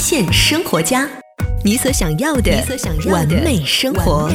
[0.00, 1.06] 现生活家，
[1.62, 2.50] 你所想要的
[3.10, 4.30] 完美生活。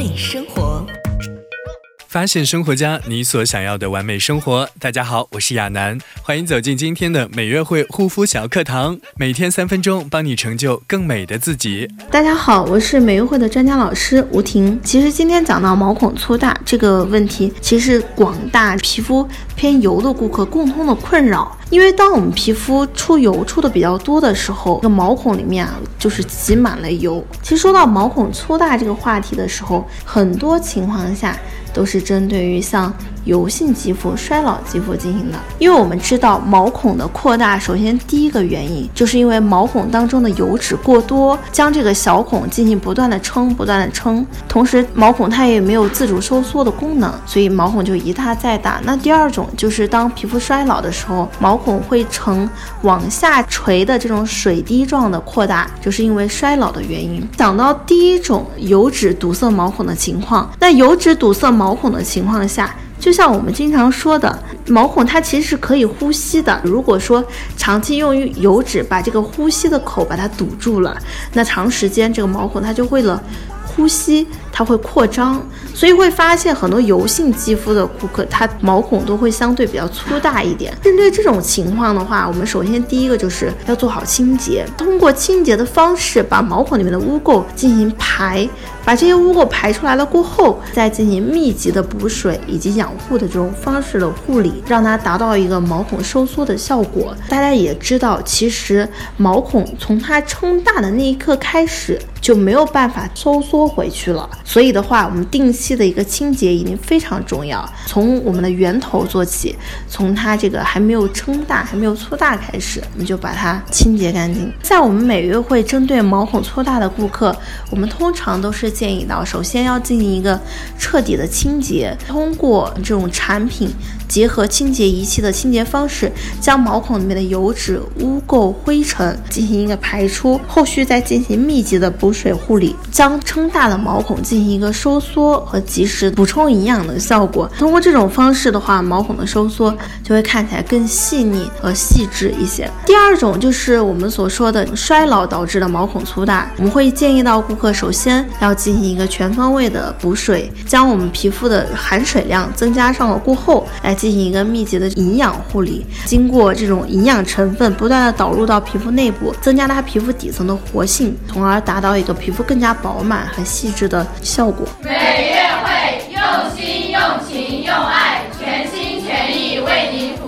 [2.08, 4.68] 发现生活家，你所想要的完美生活。
[4.78, 11.90] 大家好，我是亚楠，欢迎走进今天的美约会护肤小课堂，每天三分钟，帮你成就更美的自己。
[12.08, 14.80] 大家好，我是美约会的专家老师吴婷。
[14.84, 21.56] 其实今天讲到毛孔粗大这个问题，其实广大皮肤偏油的顾客共通的困扰。
[21.70, 27.22] 因为当我们皮肤出油出的比较多的时候，这个毛孔里面啊就是挤满了油。
[27.42, 31.36] 其实说到毛孔粗大这个话题的时候，很多情况下。
[31.76, 32.90] 都是针对于像
[33.26, 48.80] 油性肌肤、衰老肌肤进行的，因为我们知道毛孔的扩大，首先第一个原因就是因为毛孔当中的油脂过多，将这个小孔进行不断的撑、不断的撑，同时毛孔它也没有自主收缩的功能，所以毛孔就一大再大。
[48.84, 52.48] 那第二种就是当皮肤衰老的时候，毛孔会呈
[52.80, 57.22] 往下垂的这种水滴状的扩大，就是因为衰老的原因。
[57.36, 61.66] 讲到第一种油脂堵塞毛孔的情况，那油脂堵塞毛。
[61.66, 66.60] 毛孔的情况下，就像我们经常说的，毛孔它其实是可以呼吸的。
[66.64, 67.24] 如果说
[67.56, 70.96] 长期用于油脂把这个呼吸的口把它堵住了，
[71.34, 73.22] 那长时间这个毛孔它就会了
[73.64, 74.26] 呼吸。
[74.58, 80.74] 它会扩张，所以会发现很多油性肌肤的顾客，他毛孔都会相对比较粗大一点。
[80.82, 88.48] 针对这种情况的话，我们首先第一个就是要做好清洁，通过清洁的方式把毛孔里面的污垢进行排，
[88.82, 97.14] 把这些污垢排出来了过后，再进行密集的补水以及养护的这种方式的护理，让它达到一个毛孔收缩的效果。
[97.28, 104.26] 大家也知道，其实毛孔从它撑大的那一刻开始就没有办法收缩回去了。
[104.48, 109.56] 所以的话，我们定期的一个清洁一定非常重要，从我们的源头做起，
[109.88, 114.50] 从它这个还没有撑大、还没有粗大开始，我们就把它清洁干净。
[114.62, 117.36] 在我们每月会针对毛孔粗大的顾客，
[117.70, 120.40] 我们通常都是建议到，首先要进行一个
[120.78, 123.68] 彻底的清洁，通过这种产品
[124.16, 126.10] 结合清洁仪器的清洁方式，
[126.40, 134.36] 将毛孔里面的油脂、污垢、灰尘进行一个排出，后续再进行密集的补水护理，将撑大的毛孔进。
[134.36, 137.50] 行一个收缩和及时补充营养的效果。
[137.58, 142.70] 通过这种方式的话，毛孔的收缩就会看起来更细腻和细致一些。
[142.84, 155.84] 第二种就是我们所说的衰老导致的毛孔粗大，我们会建议到顾客首先要进行一个全方位的补水，将我们皮肤的含水量增加上了过后，来进进行一个密集的营养护理。
[156.04, 164.06] 经过这种营养成分不断的导入到皮肤内部，增加它皮肤底层的活性，从而达到一个皮肤更加饱满和细致的。
[164.22, 164.66] 效果。
[164.82, 166.20] 每月会用
[166.54, 170.25] 心、用情、用爱，全心全意为您服。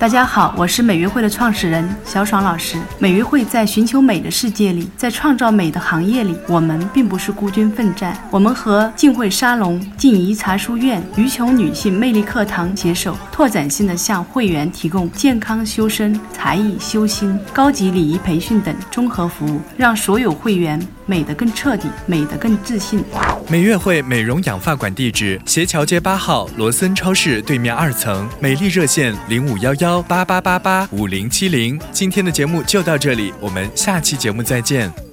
[0.00, 2.78] 大家好，我是美约会的创始人小爽老师。
[2.98, 8.16] 美约会在寻求美的世界里，在创造美的行业里，我们并不是孤军奋战。
[8.30, 23.04] 我们和静慧沙龙、静怡茶书院、鱼琼女性魅力课堂携手，拓展性的向会员提供健康修身、才艺修心、高级礼仪培训等综合服务，让所有会员美得更彻底，美得更自信。
[23.50, 28.30] 美悦汇美容养发馆地址：斜桥街八号罗森超市对面二层。
[28.38, 30.00] 美丽热线：零五幺幺。
[30.02, 35.09] 八八八八五零七零，今天的节目就到这里，我们下期节目再见。